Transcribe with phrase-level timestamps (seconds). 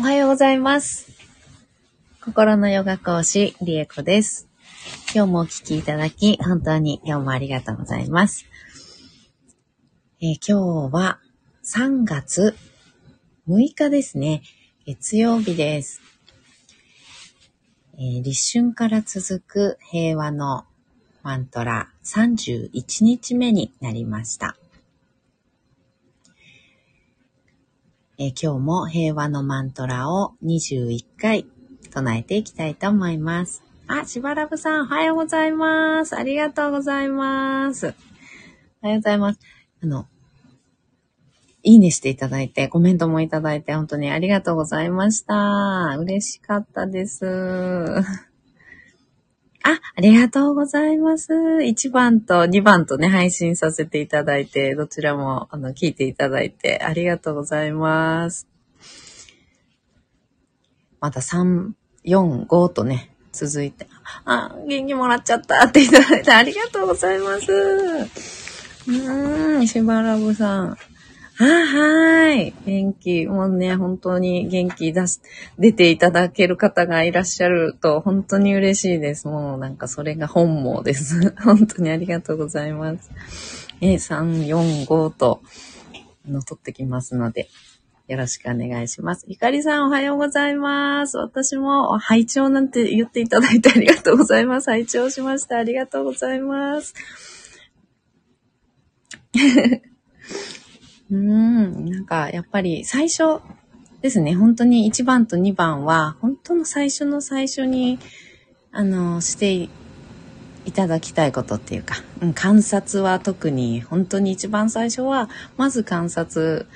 [0.00, 1.12] おはようございます。
[2.24, 4.48] 心のヨガ講師、リエコです。
[5.14, 8.46] 今日もお聞きいただき、本当に今日もありがとうございます。
[10.22, 11.18] えー今日は
[11.66, 12.56] 3月
[13.46, 14.40] 6日ですね。
[14.86, 16.00] 月曜日です。
[17.98, 20.64] えー立春から続く平和の
[21.22, 24.56] マントラ31日目になりました。
[28.22, 31.46] えー今日も平和のマントラを21回
[31.90, 33.62] 唱えていきたいと思います。
[33.86, 36.14] あ、しばらくさん、おはようございます。
[36.14, 37.94] ありがとうございます。
[38.82, 39.40] おはようございます。
[39.82, 40.06] あの、
[41.62, 45.96] いいねしていただいて、コメントもいただいて、本当にありがとうございました。
[45.98, 47.24] 嬉しかったです。
[49.62, 51.32] あ、ありがとうございます。
[51.32, 58.48] 1番と2番とね、配信させていただいて、どちらも、あの、聞いていただいて、ありがとうございます。
[61.00, 61.72] また3、
[62.04, 63.86] 4、5とね、続いて、
[64.24, 67.52] あ、元気もらっちゃったっていただいて、ありがとうございます。
[67.52, 70.78] うーん、しばらぶさん。
[71.42, 72.52] あ、はい。
[72.66, 73.26] 元気。
[73.26, 75.20] もうね、本当に元気出し、
[75.58, 79.26] 出ていただける方がいらっしゃると、本当に嬉しいです。
[79.26, 81.34] もうなんかそれが本望です。
[81.42, 83.10] 本当にありがとうございます。
[83.80, 85.40] え、3、4、5と、
[86.28, 87.48] あの、取ってきますので、
[88.06, 89.24] よろしくお願いします。
[89.26, 91.16] ゆかりさんおはようございます。
[91.16, 94.70] 私も拝聴なんて言っていただいてありがとうございます。
[94.70, 95.56] 拝聴しました。
[95.56, 96.92] ありがとうございます。
[101.10, 103.40] うん、なんかやっぱり最初
[104.00, 107.98] ですね、本当に1番と2番は、本当の最初の最初に、
[108.72, 109.68] あの、してい
[110.66, 116.66] いただきたいことっていうか、うん、観察は特に本当に一番最初は、まず観察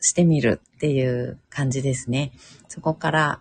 [0.00, 2.32] してみるっていう感じですね。
[2.68, 3.40] そこから、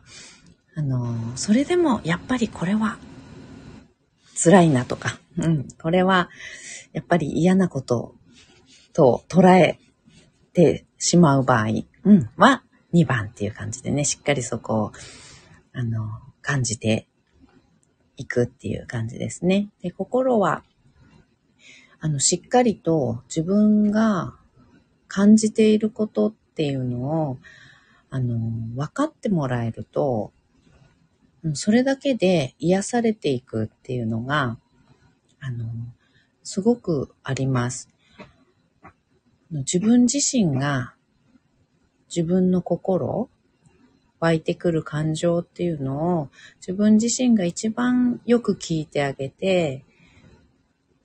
[0.76, 2.98] あの、それでもやっぱりこれは
[4.42, 6.30] 辛いなとか、うん、これは
[6.94, 8.16] やっぱり嫌なこと
[8.94, 9.80] と捉え
[10.54, 11.68] てしまう場合、
[12.06, 14.92] うん、は2番っていう感じでね、しっかりそこを、
[15.74, 16.08] あの、
[16.42, 17.08] 感じて
[18.18, 19.70] いくっていう感じですね。
[19.82, 20.64] で、心は、
[22.00, 24.36] あの、しっかりと自分が
[25.08, 27.38] 感じていることっていうのを、
[28.10, 28.38] あの、
[28.76, 30.32] 分かってもらえると、
[31.44, 34.58] うんそれだけで癒されていくっていうのが、
[35.42, 35.66] あの、
[36.42, 37.90] すごくあります。
[39.60, 40.96] 自分自身が
[42.08, 43.30] 自分の心、
[44.20, 49.84] 湧いてくる感情っていうのを自分自身が一番よく聞いてあげて、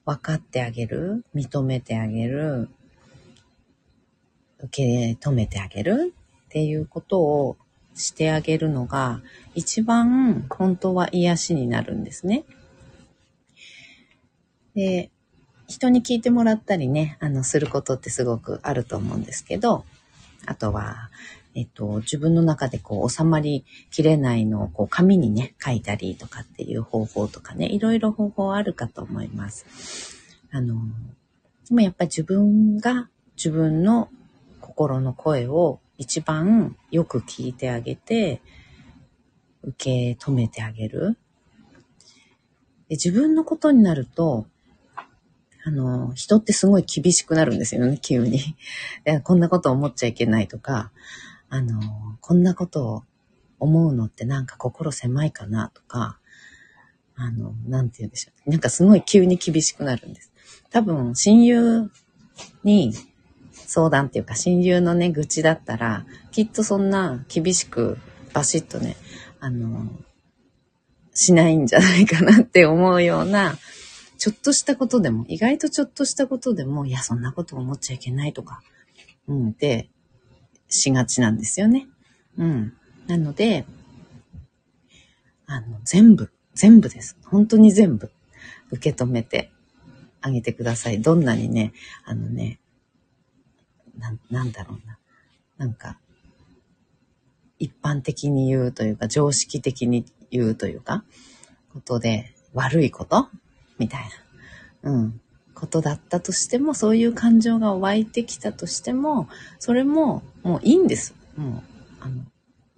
[0.04, 2.69] 分かってあげる、認めてあげる、
[4.60, 6.14] 受け止めてあげる
[6.47, 7.58] っていうことを
[7.94, 9.20] してあげるのが
[9.54, 12.44] 一番本当は癒しになるんですね。
[14.75, 15.10] で、
[15.69, 19.84] 人に聞いてもらったりね、あの、することってすごくあると思うんですけど、
[20.47, 21.11] あとは、
[21.55, 29.67] えっと、自分の中でこう収まりきれないのをこう紙にね、書いたりとかっていう方法とかね、いろいろ方法あるかと思います。
[30.51, 30.77] あの、
[31.69, 34.09] でもやっぱり自分が自分の
[34.62, 38.41] 心の声を一番よく聞いてあげて、
[39.62, 41.19] 受け止めてあげる。
[42.89, 44.47] で自分のことになると、
[45.64, 48.56] あの、人ってすごい厳しくなるんですよね、急に。
[49.24, 50.92] こんなこと思っちゃいけないとか、
[51.48, 51.80] あの、
[52.20, 53.02] こんなことを
[53.58, 56.19] 思うのってなんか心狭いかなとか、
[57.16, 58.50] あの、なんて言うんでしょう。
[58.50, 60.32] なんかすごい急に厳しくなるんです。
[60.70, 61.90] 多分、親友
[62.62, 62.94] に
[63.52, 67.98] 相談っていうか、親友のね、愚痴だったら、きっとそんな厳しく、
[68.32, 68.96] バシッとね、
[69.40, 69.90] あの、
[71.12, 73.58] しないんじゃないかなって思うような、
[74.19, 78.62] ちょっとしたことでも、意外とちょっとしたことでも、いや、そんなこと思っちゃいけないとか、
[79.29, 79.89] うん、で、
[80.69, 81.87] しがちなんですよね。
[82.37, 82.73] うん。
[83.06, 83.65] なので、
[85.47, 87.17] あの、全部、全部です。
[87.25, 88.11] 本当に全部、
[88.70, 89.50] 受け止めて
[90.21, 91.00] あげてください。
[91.00, 91.73] どんなにね、
[92.05, 92.59] あのね、
[93.97, 94.99] な、なんだろうな。
[95.59, 95.99] なんか、
[97.59, 101.05] 一般的に言うというか、常識的に言うというか、
[101.73, 103.29] ことで、悪いこと
[103.78, 104.00] みたい
[104.82, 104.90] な。
[104.92, 105.20] うん。
[105.54, 109.28] ことだったとしても、そういう感情が湧いてきたとしても、
[109.58, 111.14] それも、もういいんです。
[111.36, 111.62] もう、
[112.00, 112.22] あの、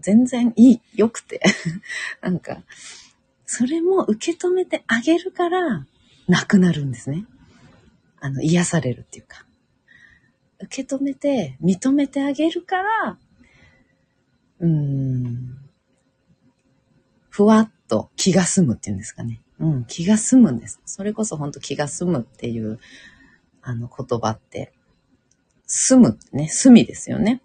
[0.01, 1.43] 全然いい、良くて。
[2.23, 2.63] なんか、
[3.45, 5.87] それも受け止めてあげるから、
[6.27, 7.27] なくなるんですね。
[8.19, 9.45] あの、癒されるっていうか。
[10.63, 13.19] 受け止めて、認めてあげるから、
[14.61, 15.59] うーん、
[17.29, 19.41] ふわっと気が済むっていうんですかね。
[19.61, 20.81] うん、気が済むんです。
[20.87, 22.81] それこそ本当気が済むっていう、
[23.63, 24.73] あの言葉って、
[25.67, 27.43] 済むってね、済みですよね。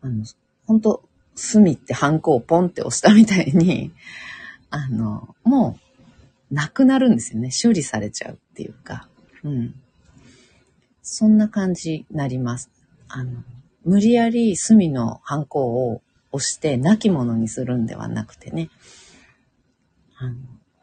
[0.00, 0.24] あの、
[0.66, 1.02] 本当
[1.34, 3.92] 隅ってハンコをポンって押したみたいに、
[4.70, 5.78] あの、も
[6.50, 7.50] う、なくなるんですよね。
[7.50, 9.08] 修理されちゃうっていうか。
[9.42, 9.74] うん。
[11.02, 12.70] そんな感じになります。
[13.08, 13.42] あの、
[13.84, 18.70] 無理やり隅のハンコを押して亡き者にするんではなくてね。
[20.16, 20.36] あの、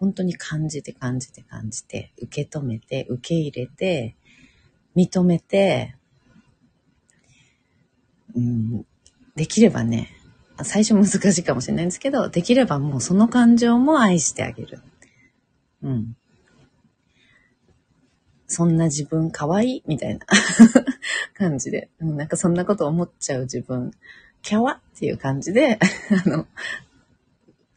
[0.04, 4.18] 本当に感じて感じて感じて、受け止めて、受け入れて、
[4.98, 5.96] 認めて、
[8.36, 8.86] うん、
[9.38, 10.10] できればね、
[10.62, 14.82] 最初難しいかもしれないんですけど、できればもうその感情も愛してあげる。
[15.84, 16.18] うん。
[18.48, 20.26] そんな自分可愛いみたいな
[21.34, 23.94] 感じで、うんなんかそんなこと思っちゃう自分、
[24.42, 25.80] キャワっていう感じで、
[26.26, 26.46] あの、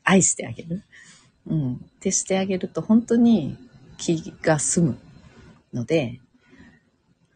[0.03, 0.83] 愛してあげる。
[1.47, 1.75] うん。
[1.75, 3.57] ってしてあげると本当に
[3.99, 4.99] 気が済む
[5.73, 6.21] ので、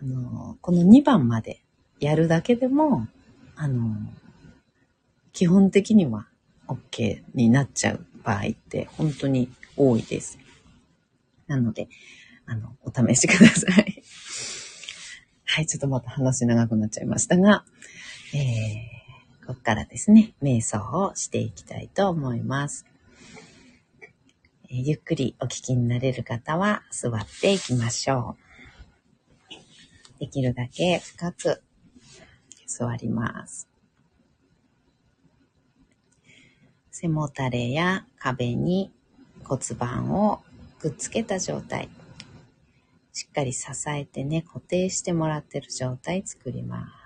[0.03, 1.63] あの、この2番まで
[1.99, 3.07] やるだけでも、
[3.57, 3.95] あの、
[5.33, 6.27] 基本的には
[6.67, 10.39] OK になっちゃう場合って本当に多いです。
[11.47, 11.89] なので、
[12.47, 14.03] あの、お試しください。
[15.45, 17.65] はい、ちょっとまた話長くなっちゃいましたが、
[18.33, 22.87] えー、ここからですね、瞑想をしていきたいと思います。
[24.73, 28.37] ゆっくりお聞きになれる方は座っていきましょ
[29.49, 30.21] う。
[30.21, 31.61] できるだけ深く
[32.67, 33.69] 座ります。
[36.93, 38.93] 背もたれや壁に
[39.43, 40.41] 骨盤を
[40.79, 41.89] くっつけた状態。
[43.13, 47.00] しっかり支えてね、固定してもらってる状態作ります。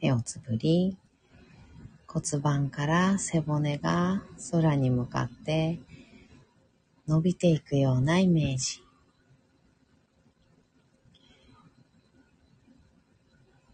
[0.00, 0.96] 目をつぶり、
[2.06, 4.22] 骨盤から背骨が
[4.52, 5.78] 空に向かって
[7.06, 8.82] 伸びていくようなイメージ。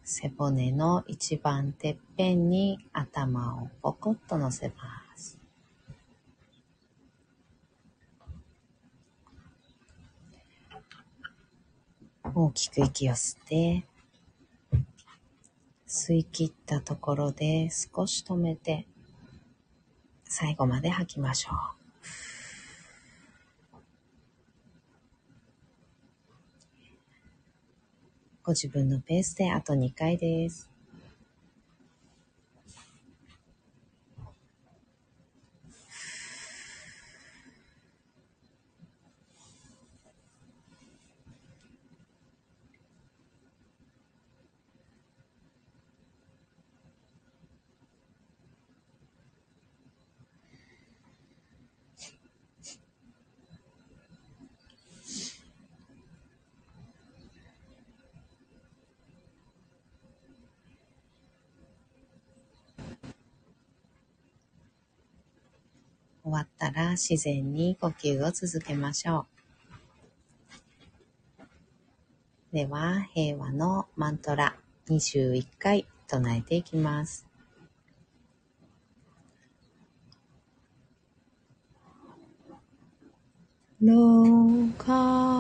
[0.02, 4.74] 背骨の一番てっぺんに頭をポコッと乗せま
[5.16, 5.38] す。
[12.34, 13.84] 大きく息を吸って、
[15.96, 18.85] 吸い切ったところで少し止めて、
[20.25, 21.55] 最後まで吐きましょう。
[28.43, 30.73] ご自分のペースであと2回です。
[66.74, 69.26] ら自然に呼吸を続けましょ
[72.52, 72.54] う。
[72.54, 74.56] では、平和のマントラ
[74.88, 77.26] 21回唱えていきます。
[83.81, 85.34] ローカー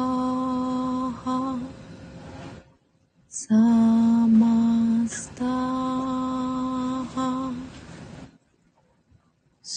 [3.28, 6.33] サマスター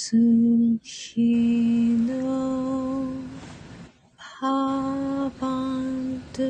[0.10, 0.16] ス
[0.82, 3.12] ヒノ
[4.16, 6.44] ハバント。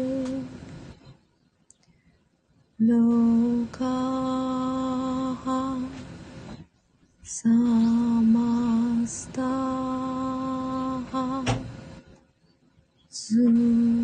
[2.78, 3.84] ロカ
[5.44, 5.90] ハ
[7.24, 11.44] サマスタハ
[13.10, 13.34] ス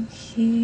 [0.09, 0.62] ヒ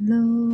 [0.00, 0.47] Lord.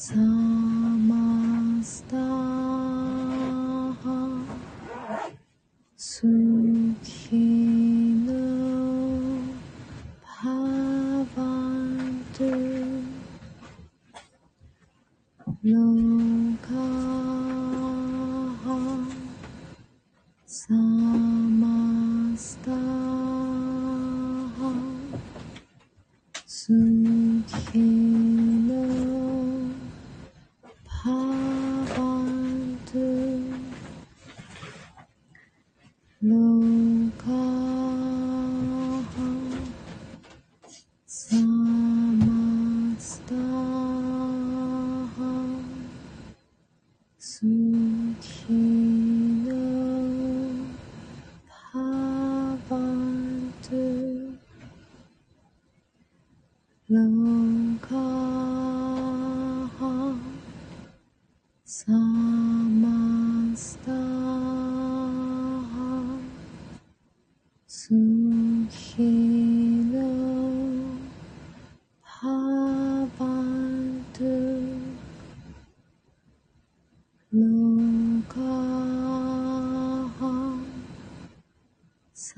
[0.00, 0.29] So
[41.12, 41.49] So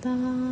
[0.00, 0.47] 哒。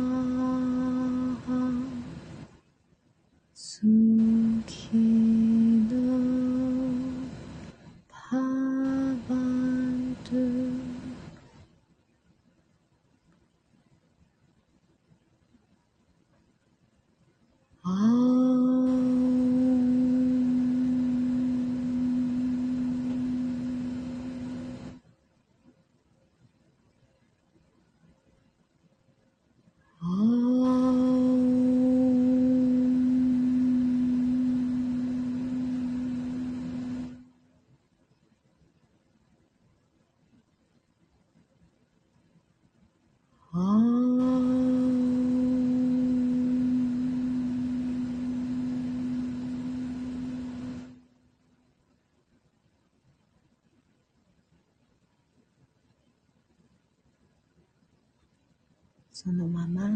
[59.19, 59.89] そのまま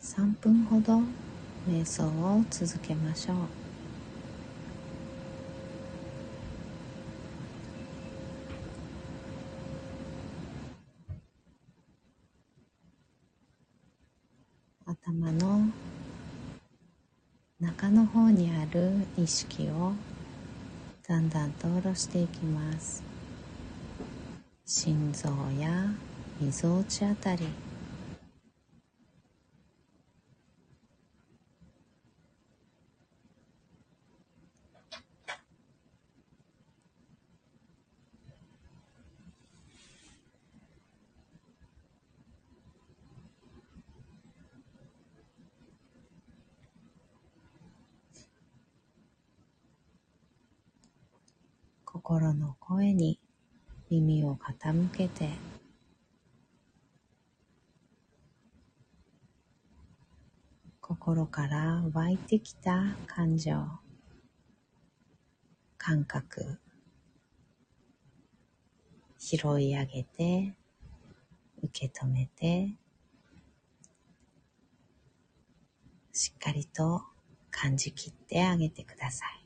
[0.00, 1.00] 3分ほど
[1.68, 3.36] 瞑想を続けましょう。
[14.86, 15.62] 頭の
[17.58, 19.92] 中の方にある意識を
[21.08, 23.02] だんだんと下ろしていきます。
[24.64, 25.28] 心臓
[25.60, 25.86] や
[26.40, 27.61] みぞおちあたり。
[52.12, 53.18] 心の声に
[53.88, 55.30] 耳を傾けて。
[60.82, 63.64] 心から湧いてきた感情。
[65.78, 66.60] 感覚。
[69.18, 70.54] 拾い上げて。
[71.62, 72.76] 受け止めて。
[76.12, 77.04] しっかりと
[77.50, 79.41] 感じきってあげてください。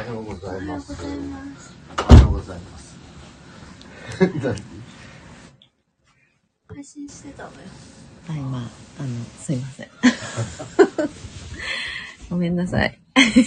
[0.00, 0.92] はようございます。
[0.92, 0.94] お
[2.14, 2.96] はようございます。
[4.08, 4.64] おはようございます。
[6.68, 7.56] 配信してたのよ。
[8.28, 8.68] あ、今、あの、
[9.38, 9.88] すいません。
[12.30, 12.98] ごめんなさい。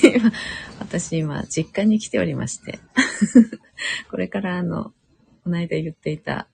[0.03, 0.31] 今
[0.79, 2.79] 私今、実家に来ておりまして。
[4.11, 4.93] これからあの、
[5.43, 6.47] この間言っていた、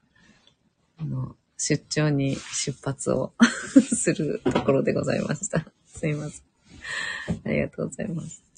[0.97, 3.33] あの、出張に出発を
[3.93, 5.65] するところでございました。
[5.87, 6.43] すいません。
[7.43, 8.48] ありがとうございます。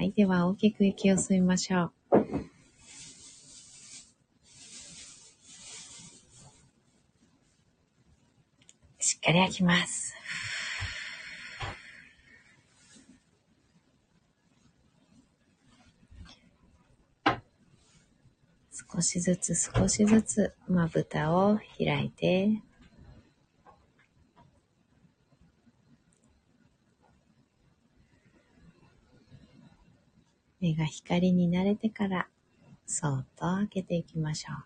[0.00, 0.12] はい。
[0.12, 2.16] では、大きく息を吸いましょう。
[8.98, 10.14] しっかり吐きます。
[18.94, 22.62] 少しずつ少しずつまぶたを開いて、
[30.60, 32.28] 目が光に慣れてから、
[32.86, 34.56] そーっと開けていきましょう。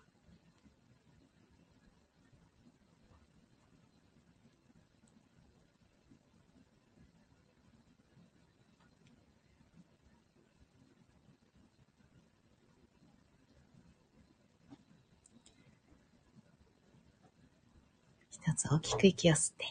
[18.29, 19.65] 一つ大きく息を吸って、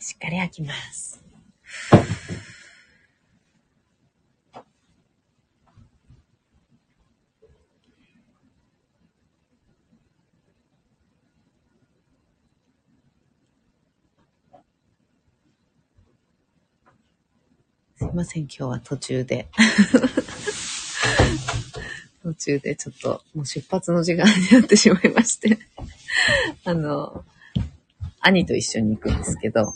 [0.00, 1.24] しっかり吐きます。
[18.04, 19.48] すいません、今日は途中で。
[22.22, 25.58] 途中でちょっともう出発の時間になってしまいまして。
[26.64, 27.24] あの、
[28.20, 29.72] 兄と一緒に行くんですけど、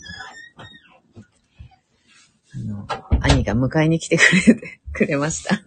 [2.54, 2.86] あの、
[3.20, 5.60] 兄が迎えに来てくれて、 くれました。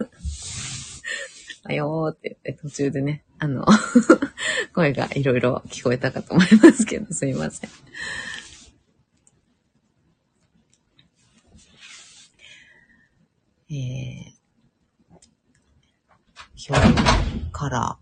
[1.64, 3.66] あよーって言って途中でね、あの、
[4.74, 7.70] 声がいろいろ聞こえたかと思いますけど、すいません。
[13.74, 13.78] えー、
[16.58, 16.80] 兵庫
[17.52, 17.98] から、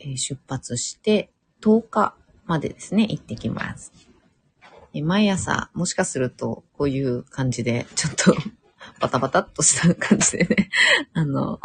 [0.00, 1.30] え出発して
[1.62, 3.92] 10日までですね、行ってきます。
[4.94, 8.34] え毎朝、もしかすると、こういう感じで、ちょっと、
[9.00, 10.70] バタバタっとした感じでね、
[11.14, 11.60] あの、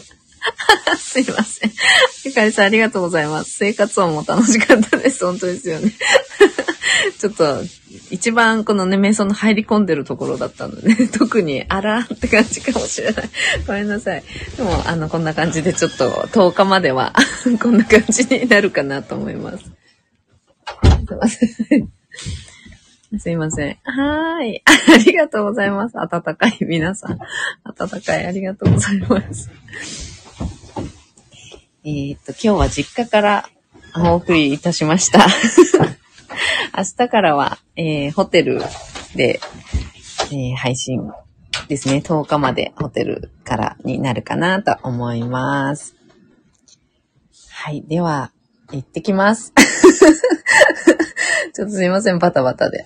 [0.98, 1.72] すいません。
[2.24, 3.50] ゆかりさんありがとうございます。
[3.50, 5.26] 生活音も楽しかったです。
[5.26, 5.92] 本当ですよね。
[7.18, 7.62] ちょっと、
[8.10, 13.30] 一番このね、瞑想の入り込んでるところだったので、ね、 特にあらって感じかもしれない。
[13.66, 14.22] ごめんなさい。
[14.56, 17.14] でも、あの、こんな感じでちょっと10日までは
[17.60, 19.58] こんな感じになるかなと思います。
[19.58, 21.88] すいません。
[23.18, 23.78] すいません。
[23.84, 24.62] はい。
[24.66, 25.98] ありがとうございます。
[25.98, 27.18] 温かい皆さん。
[27.64, 29.50] 温かいありがとうございます。
[31.84, 33.48] えっと、今日は実家から
[33.96, 35.26] お送りいたしました。
[36.76, 38.62] 明日からは、えーホテル
[39.14, 39.40] で、
[40.30, 41.10] えー配信
[41.68, 42.02] ですね。
[42.04, 45.94] 10日までホテルからになるかなと思います。
[47.50, 47.82] はい。
[47.82, 48.30] では、
[48.72, 49.52] 行ってきます。
[51.54, 52.84] ちょっとすいません、バタバタで。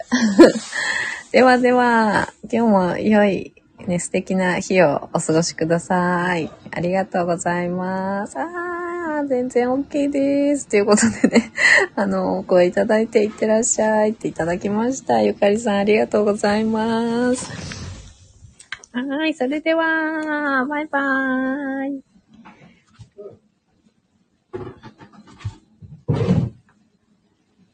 [1.33, 3.55] ではでは、今日も良い、
[3.87, 6.51] ね、素敵な日をお過ごしください。
[6.71, 8.80] ありがとうございます。
[9.21, 10.67] は全然 OK です。
[10.69, 11.53] ということでね、
[11.95, 15.21] あの、お声いただいていってらっしゃいっていただきました。
[15.23, 17.51] ゆかりさんありがとうございます。
[18.93, 22.01] はい、それでは、バイバー
[26.47, 26.50] イ。